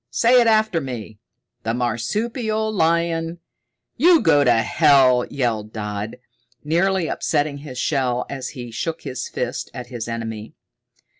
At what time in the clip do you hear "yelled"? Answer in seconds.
5.29-5.71